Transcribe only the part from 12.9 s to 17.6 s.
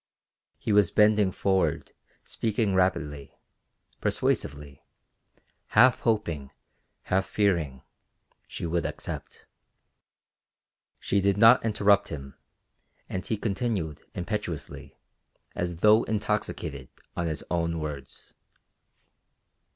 and he continued impetuously, as though intoxicated on his